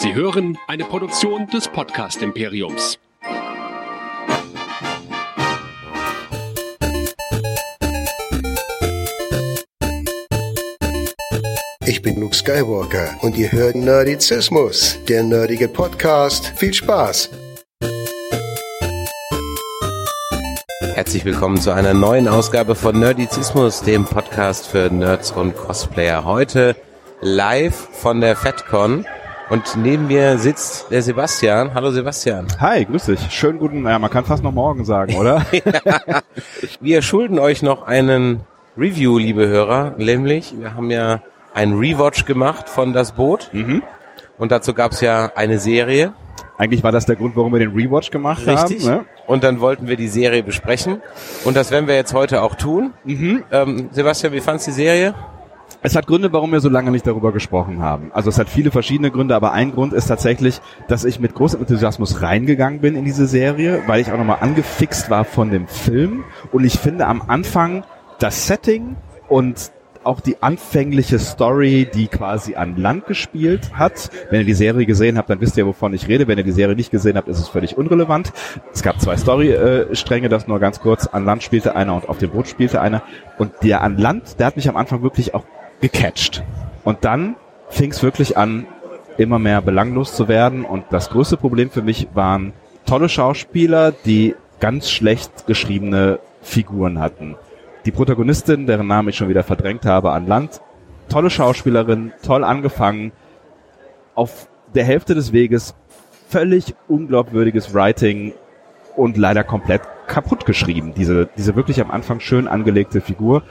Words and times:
Sie 0.00 0.14
hören 0.14 0.56
eine 0.68 0.84
Produktion 0.84 1.48
des 1.48 1.66
Podcast 1.66 2.22
Imperiums. 2.22 3.00
Ich 11.84 12.00
bin 12.00 12.20
Luke 12.20 12.36
Skywalker 12.36 13.16
und 13.22 13.36
ihr 13.36 13.50
hört 13.50 13.74
Nerdizismus, 13.74 15.00
der 15.08 15.24
nerdige 15.24 15.66
Podcast. 15.66 16.52
Viel 16.54 16.72
Spaß! 16.72 17.30
Herzlich 20.94 21.24
willkommen 21.24 21.60
zu 21.60 21.72
einer 21.72 21.92
neuen 21.92 22.28
Ausgabe 22.28 22.76
von 22.76 23.00
Nerdizismus, 23.00 23.82
dem 23.82 24.04
Podcast 24.04 24.68
für 24.68 24.90
Nerds 24.90 25.32
und 25.32 25.56
Cosplayer. 25.56 26.24
Heute 26.24 26.76
live 27.20 27.74
von 27.74 28.20
der 28.20 28.36
FedCon 28.36 29.04
und 29.50 29.76
neben 29.76 30.06
mir 30.06 30.38
sitzt 30.38 30.90
der 30.90 31.02
Sebastian. 31.02 31.72
Hallo 31.74 31.90
Sebastian. 31.90 32.46
Hi, 32.60 32.84
grüß 32.84 33.06
dich. 33.06 33.20
Schönen 33.30 33.58
guten, 33.58 33.84
ja, 33.86 33.98
man 33.98 34.10
kann 34.10 34.24
fast 34.24 34.42
noch 34.42 34.52
morgen 34.52 34.84
sagen, 34.84 35.14
oder? 35.16 35.44
Wir 36.80 37.02
schulden 37.02 37.38
euch 37.38 37.62
noch 37.62 37.82
einen 37.86 38.40
Review, 38.76 39.18
liebe 39.18 39.48
Hörer, 39.48 39.94
nämlich 39.98 40.54
wir 40.56 40.74
haben 40.74 40.90
ja 40.90 41.20
einen 41.52 41.78
Rewatch 41.78 42.26
gemacht 42.26 42.68
von 42.68 42.92
Das 42.92 43.12
Boot 43.12 43.50
mhm. 43.52 43.82
und 44.38 44.52
dazu 44.52 44.72
gab 44.72 44.92
es 44.92 45.00
ja 45.00 45.32
eine 45.34 45.58
Serie. 45.58 46.12
Eigentlich 46.58 46.84
war 46.84 46.92
das 46.92 47.06
der 47.06 47.16
Grund, 47.16 47.34
warum 47.36 47.52
wir 47.52 47.58
den 47.58 47.72
Rewatch 47.72 48.10
gemacht 48.10 48.46
Richtig. 48.46 48.86
haben. 48.86 48.98
Ne? 48.98 49.04
Und 49.26 49.42
dann 49.42 49.60
wollten 49.60 49.88
wir 49.88 49.96
die 49.96 50.08
Serie 50.08 50.44
besprechen 50.44 51.02
und 51.44 51.56
das 51.56 51.72
werden 51.72 51.88
wir 51.88 51.96
jetzt 51.96 52.14
heute 52.14 52.42
auch 52.42 52.54
tun. 52.54 52.92
Mhm. 53.04 53.42
Ähm, 53.50 53.88
Sebastian, 53.90 54.32
wie 54.32 54.40
fandst 54.40 54.66
du 54.66 54.70
die 54.70 54.76
Serie? 54.76 55.14
Es 55.80 55.94
hat 55.94 56.08
Gründe, 56.08 56.32
warum 56.32 56.50
wir 56.50 56.58
so 56.58 56.68
lange 56.68 56.90
nicht 56.90 57.06
darüber 57.06 57.30
gesprochen 57.32 57.80
haben. 57.80 58.10
Also 58.12 58.30
es 58.30 58.38
hat 58.38 58.48
viele 58.48 58.72
verschiedene 58.72 59.12
Gründe, 59.12 59.36
aber 59.36 59.52
ein 59.52 59.72
Grund 59.72 59.92
ist 59.92 60.08
tatsächlich, 60.08 60.60
dass 60.88 61.04
ich 61.04 61.20
mit 61.20 61.34
großem 61.34 61.60
Enthusiasmus 61.60 62.20
reingegangen 62.20 62.80
bin 62.80 62.96
in 62.96 63.04
diese 63.04 63.28
Serie, 63.28 63.82
weil 63.86 64.00
ich 64.00 64.10
auch 64.10 64.18
nochmal 64.18 64.38
angefixt 64.40 65.08
war 65.08 65.24
von 65.24 65.52
dem 65.52 65.68
Film. 65.68 66.24
Und 66.50 66.64
ich 66.64 66.80
finde 66.80 67.06
am 67.06 67.22
Anfang 67.28 67.84
das 68.18 68.48
Setting 68.48 68.96
und 69.28 69.70
auch 70.02 70.20
die 70.20 70.42
anfängliche 70.42 71.20
Story, 71.20 71.86
die 71.92 72.08
quasi 72.08 72.56
an 72.56 72.76
Land 72.76 73.06
gespielt 73.06 73.70
hat. 73.74 74.10
Wenn 74.30 74.40
ihr 74.40 74.46
die 74.46 74.54
Serie 74.54 74.84
gesehen 74.86 75.16
habt, 75.16 75.30
dann 75.30 75.40
wisst 75.40 75.56
ihr, 75.58 75.66
wovon 75.66 75.94
ich 75.94 76.08
rede. 76.08 76.26
Wenn 76.26 76.38
ihr 76.38 76.44
die 76.44 76.50
Serie 76.50 76.74
nicht 76.74 76.90
gesehen 76.90 77.16
habt, 77.16 77.28
ist 77.28 77.38
es 77.38 77.48
völlig 77.48 77.78
unrelevant. 77.78 78.32
Es 78.72 78.82
gab 78.82 79.00
zwei 79.00 79.16
Story-Stränge, 79.16 80.28
das 80.28 80.48
nur 80.48 80.58
ganz 80.58 80.80
kurz. 80.80 81.06
An 81.06 81.24
Land 81.24 81.44
spielte 81.44 81.76
einer 81.76 81.94
und 81.94 82.08
auf 82.08 82.18
dem 82.18 82.30
Boot 82.30 82.48
spielte 82.48 82.80
einer. 82.80 83.02
Und 83.38 83.52
der 83.62 83.82
an 83.82 83.96
Land, 83.96 84.40
der 84.40 84.46
hat 84.46 84.56
mich 84.56 84.68
am 84.68 84.76
Anfang 84.76 85.02
wirklich 85.02 85.34
auch 85.34 85.44
gecatcht. 85.80 86.42
Und 86.84 87.04
dann 87.04 87.36
fing 87.68 87.90
es 87.90 88.02
wirklich 88.02 88.36
an, 88.36 88.66
immer 89.16 89.38
mehr 89.38 89.60
belanglos 89.60 90.14
zu 90.14 90.28
werden. 90.28 90.64
Und 90.64 90.84
das 90.90 91.10
größte 91.10 91.36
Problem 91.36 91.70
für 91.70 91.82
mich 91.82 92.08
waren 92.14 92.52
tolle 92.86 93.08
Schauspieler, 93.08 93.92
die 93.92 94.34
ganz 94.60 94.90
schlecht 94.90 95.46
geschriebene 95.46 96.20
Figuren 96.40 96.98
hatten. 97.00 97.36
Die 97.84 97.90
Protagonistin, 97.90 98.66
deren 98.66 98.86
Namen 98.86 99.10
ich 99.10 99.16
schon 99.16 99.28
wieder 99.28 99.44
verdrängt 99.44 99.84
habe, 99.84 100.12
an 100.12 100.26
Land, 100.26 100.60
tolle 101.08 101.30
Schauspielerin, 101.30 102.12
toll 102.22 102.44
angefangen, 102.44 103.12
auf 104.14 104.48
der 104.74 104.84
Hälfte 104.84 105.14
des 105.14 105.32
Weges 105.32 105.74
völlig 106.28 106.74
unglaubwürdiges 106.88 107.72
Writing 107.72 108.34
und 108.96 109.16
leider 109.16 109.44
komplett 109.44 109.82
kaputt 110.06 110.44
geschrieben. 110.44 110.92
Diese, 110.96 111.28
diese 111.36 111.54
wirklich 111.56 111.80
am 111.80 111.90
Anfang 111.90 112.20
schön 112.20 112.48
angelegte 112.48 113.00
Figur. 113.00 113.42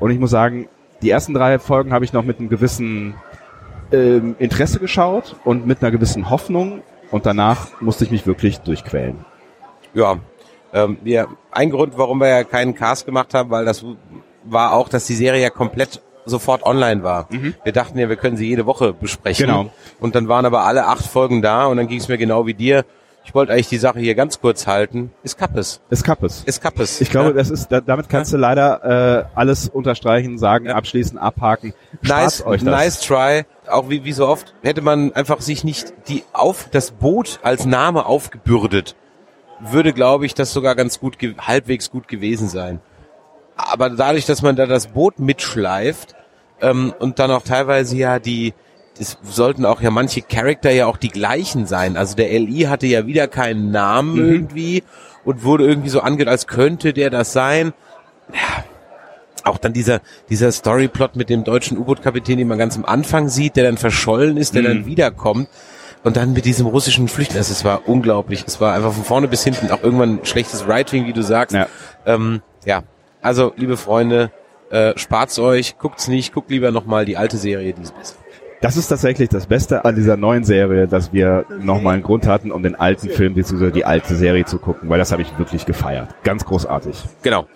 Und 0.00 0.10
ich 0.10 0.18
muss 0.18 0.30
sagen, 0.30 0.68
die 1.04 1.10
ersten 1.10 1.34
drei 1.34 1.58
Folgen 1.58 1.92
habe 1.92 2.04
ich 2.04 2.12
noch 2.12 2.24
mit 2.24 2.38
einem 2.38 2.48
gewissen 2.48 3.14
ähm, 3.92 4.34
Interesse 4.38 4.80
geschaut 4.80 5.36
und 5.44 5.66
mit 5.66 5.82
einer 5.82 5.90
gewissen 5.90 6.30
Hoffnung. 6.30 6.82
Und 7.10 7.26
danach 7.26 7.68
musste 7.80 8.04
ich 8.04 8.10
mich 8.10 8.26
wirklich 8.26 8.58
durchquälen. 8.58 9.24
Ja, 9.92 10.16
ähm, 10.72 10.96
wir, 11.04 11.28
ein 11.52 11.70
Grund, 11.70 11.98
warum 11.98 12.18
wir 12.18 12.28
ja 12.28 12.42
keinen 12.42 12.74
Cast 12.74 13.04
gemacht 13.04 13.34
haben, 13.34 13.50
weil 13.50 13.66
das 13.66 13.84
war 14.44 14.72
auch, 14.72 14.88
dass 14.88 15.06
die 15.06 15.14
Serie 15.14 15.42
ja 15.42 15.50
komplett 15.50 16.00
sofort 16.24 16.64
online 16.64 17.02
war. 17.02 17.28
Wir 17.64 17.72
dachten 17.72 17.98
ja, 17.98 18.08
wir 18.08 18.16
können 18.16 18.38
sie 18.38 18.48
jede 18.48 18.64
Woche 18.64 18.94
besprechen. 18.94 19.46
Genau. 19.46 19.70
Und 20.00 20.14
dann 20.14 20.26
waren 20.26 20.46
aber 20.46 20.62
alle 20.64 20.86
acht 20.86 21.04
Folgen 21.04 21.42
da 21.42 21.66
und 21.66 21.76
dann 21.76 21.86
ging 21.86 21.98
es 21.98 22.08
mir 22.08 22.16
genau 22.16 22.46
wie 22.46 22.54
dir. 22.54 22.86
Ich 23.24 23.34
wollte 23.34 23.52
eigentlich 23.52 23.68
die 23.68 23.78
Sache 23.78 24.00
hier 24.00 24.14
ganz 24.14 24.40
kurz 24.40 24.66
halten. 24.66 25.10
Ist 25.22 25.38
Kappes. 25.38 25.80
Es 25.88 26.04
kappes. 26.04 26.42
Ist 26.44 26.60
Kappes. 26.62 27.00
Ich 27.00 27.10
glaube, 27.10 27.30
ja? 27.30 27.34
das 27.34 27.50
ist, 27.50 27.68
da, 27.72 27.80
damit 27.80 28.08
kannst 28.08 28.32
du 28.32 28.36
leider 28.36 29.24
äh, 29.24 29.24
alles 29.34 29.68
unterstreichen, 29.68 30.36
sagen, 30.36 30.70
abschließen, 30.70 31.16
abhaken. 31.18 31.72
nice, 32.02 32.38
Spart 32.38 32.50
euch 32.50 32.62
das. 32.62 32.70
nice 32.70 33.00
try. 33.00 33.44
Auch 33.66 33.88
wie, 33.88 34.04
wie 34.04 34.12
so 34.12 34.28
oft 34.28 34.54
hätte 34.62 34.82
man 34.82 35.12
einfach 35.14 35.40
sich 35.40 35.64
nicht 35.64 35.94
die 36.08 36.22
auf 36.34 36.68
das 36.70 36.90
Boot 36.90 37.40
als 37.42 37.64
Name 37.64 38.04
aufgebürdet, 38.04 38.94
würde, 39.58 39.94
glaube 39.94 40.26
ich, 40.26 40.34
das 40.34 40.52
sogar 40.52 40.74
ganz 40.74 41.00
gut, 41.00 41.16
halbwegs 41.38 41.90
gut 41.90 42.08
gewesen 42.08 42.48
sein. 42.48 42.80
Aber 43.56 43.88
dadurch, 43.88 44.26
dass 44.26 44.42
man 44.42 44.54
da 44.54 44.66
das 44.66 44.88
Boot 44.88 45.18
mitschleift 45.18 46.14
ähm, 46.60 46.92
und 46.98 47.18
dann 47.18 47.30
auch 47.30 47.42
teilweise 47.42 47.96
ja 47.96 48.18
die, 48.18 48.52
es 48.98 49.18
sollten 49.22 49.64
auch 49.64 49.80
ja 49.80 49.90
manche 49.90 50.22
Charakter 50.22 50.70
ja 50.70 50.86
auch 50.86 50.96
die 50.96 51.08
gleichen 51.08 51.66
sein. 51.66 51.96
Also 51.96 52.14
der 52.16 52.28
LI 52.38 52.62
hatte 52.62 52.86
ja 52.86 53.06
wieder 53.06 53.28
keinen 53.28 53.70
Namen 53.70 54.16
irgendwie 54.18 54.82
und 55.24 55.44
wurde 55.44 55.66
irgendwie 55.66 55.88
so 55.88 56.00
angehört, 56.00 56.28
als 56.28 56.46
könnte 56.46 56.92
der 56.92 57.10
das 57.10 57.32
sein. 57.32 57.72
Ja. 58.32 58.64
Auch 59.42 59.58
dann 59.58 59.74
dieser, 59.74 60.00
dieser 60.30 60.50
Storyplot 60.52 61.16
mit 61.16 61.28
dem 61.28 61.44
deutschen 61.44 61.76
U-Boot-Kapitän, 61.76 62.38
den 62.38 62.48
man 62.48 62.56
ganz 62.56 62.76
am 62.76 62.86
Anfang 62.86 63.28
sieht, 63.28 63.56
der 63.56 63.64
dann 63.64 63.76
verschollen 63.76 64.38
ist, 64.38 64.54
der 64.54 64.62
dann 64.62 64.86
wiederkommt. 64.86 65.48
Und 66.02 66.16
dann 66.16 66.32
mit 66.32 66.44
diesem 66.44 66.66
russischen 66.66 67.08
Flüchtling, 67.08 67.38
also 67.38 67.52
es 67.52 67.64
war 67.64 67.88
unglaublich. 67.88 68.44
Es 68.46 68.60
war 68.60 68.74
einfach 68.74 68.92
von 68.92 69.04
vorne 69.04 69.28
bis 69.28 69.44
hinten 69.44 69.70
auch 69.70 69.82
irgendwann 69.82 70.20
schlechtes 70.22 70.66
Writing, 70.66 71.06
wie 71.06 71.12
du 71.12 71.22
sagst. 71.22 71.54
Ja. 71.54 71.66
Ähm, 72.06 72.42
ja. 72.64 72.84
Also, 73.20 73.52
liebe 73.56 73.76
Freunde, 73.76 74.30
äh, 74.70 74.92
spart's 74.96 75.38
euch, 75.38 75.78
guckt's 75.78 76.08
nicht, 76.08 76.32
guckt 76.32 76.50
lieber 76.50 76.70
nochmal 76.70 77.04
die 77.04 77.16
alte 77.16 77.36
Serie, 77.36 77.72
die 77.72 77.82
ist 77.82 77.96
besser. 77.96 78.16
Das 78.64 78.78
ist 78.78 78.88
tatsächlich 78.88 79.28
das 79.28 79.44
Beste 79.46 79.84
an 79.84 79.94
dieser 79.94 80.16
neuen 80.16 80.42
Serie, 80.42 80.88
dass 80.88 81.12
wir 81.12 81.44
nochmal 81.60 81.92
einen 81.94 82.02
Grund 82.02 82.26
hatten, 82.26 82.50
um 82.50 82.62
den 82.62 82.74
alten 82.76 83.10
Film 83.10 83.34
bzw. 83.34 83.70
die 83.70 83.84
alte 83.84 84.14
Serie 84.16 84.46
zu 84.46 84.56
gucken, 84.58 84.88
weil 84.88 84.98
das 84.98 85.12
habe 85.12 85.20
ich 85.20 85.38
wirklich 85.38 85.66
gefeiert. 85.66 86.08
Ganz 86.22 86.46
großartig. 86.46 86.96
Genau. 87.22 87.46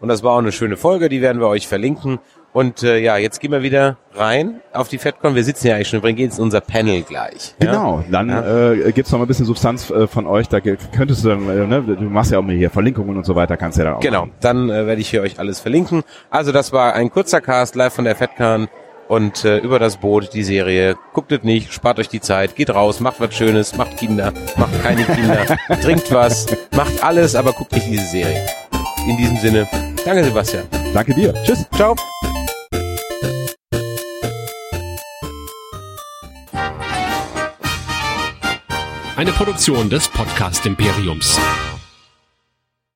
Und 0.00 0.08
das 0.08 0.24
war 0.24 0.32
auch 0.32 0.38
eine 0.38 0.50
schöne 0.50 0.76
Folge, 0.76 1.08
die 1.08 1.22
werden 1.22 1.40
wir 1.40 1.46
euch 1.46 1.68
verlinken. 1.68 2.18
Und 2.52 2.82
äh, 2.82 2.98
ja, 2.98 3.16
jetzt 3.16 3.38
gehen 3.40 3.52
wir 3.52 3.62
wieder 3.62 3.96
rein 4.16 4.60
auf 4.72 4.88
die 4.88 4.98
FedCon. 4.98 5.36
Wir 5.36 5.44
sitzen 5.44 5.68
ja 5.68 5.76
eigentlich 5.76 5.86
schon, 5.88 6.02
wir 6.02 6.12
gehen 6.14 6.24
jetzt 6.26 6.38
in 6.38 6.44
unser 6.44 6.60
Panel 6.62 7.02
gleich. 7.02 7.54
Ja? 7.62 7.70
Genau, 7.70 8.04
dann 8.10 8.28
Ja. 8.28 8.72
äh, 8.72 8.90
gibt's 8.90 9.12
noch 9.12 9.20
mal 9.20 9.24
ein 9.26 9.28
bisschen 9.28 9.46
Substanz 9.46 9.88
äh, 9.90 10.08
von 10.08 10.26
euch. 10.26 10.48
Da 10.48 10.58
könntest 10.60 11.24
du 11.24 11.28
dann, 11.28 11.48
äh, 11.48 11.64
ne, 11.64 11.80
du 11.82 12.02
machst 12.06 12.32
ja 12.32 12.40
auch 12.40 12.42
mir 12.42 12.54
hier 12.56 12.70
Verlinkungen 12.70 13.16
und 13.16 13.24
so 13.24 13.36
weiter, 13.36 13.56
kannst 13.56 13.78
du 13.78 13.82
ja 13.82 13.90
dann 13.90 13.94
auch 13.98 14.00
Genau, 14.00 14.22
machen. 14.22 14.32
dann 14.40 14.68
äh, 14.68 14.84
werde 14.88 15.00
ich 15.00 15.10
hier 15.10 15.22
euch 15.22 15.38
alles 15.38 15.60
verlinken. 15.60 16.02
Also 16.28 16.50
das 16.50 16.72
war 16.72 16.94
ein 16.94 17.08
kurzer 17.10 17.40
Cast 17.40 17.76
live 17.76 17.94
von 17.94 18.04
der 18.04 18.16
FedCon 18.16 18.66
und 19.08 19.44
äh, 19.44 19.58
über 19.58 19.78
das 19.78 19.96
Boot, 19.98 20.32
die 20.32 20.42
Serie. 20.42 20.96
Guckt 21.12 21.32
es 21.32 21.42
nicht, 21.42 21.72
spart 21.72 21.98
euch 21.98 22.08
die 22.08 22.20
Zeit, 22.20 22.56
geht 22.56 22.70
raus, 22.70 23.00
macht 23.00 23.20
was 23.20 23.34
Schönes, 23.34 23.76
macht 23.76 23.96
Kinder, 23.96 24.32
macht 24.56 24.82
keine 24.82 25.04
Kinder, 25.04 25.44
trinkt 25.82 26.12
was, 26.12 26.46
macht 26.72 27.02
alles, 27.02 27.34
aber 27.34 27.52
guckt 27.52 27.72
nicht 27.72 27.86
diese 27.86 28.06
Serie. 28.06 28.46
In 29.08 29.16
diesem 29.16 29.38
Sinne, 29.38 29.68
danke 30.04 30.24
Sebastian. 30.24 30.64
Danke 30.92 31.14
dir. 31.14 31.32
Tschüss. 31.44 31.64
Ciao. 31.74 31.94
Eine 39.16 39.32
Produktion 39.32 39.88
des 39.88 40.08
Podcast 40.08 40.66
Imperiums. 40.66 41.38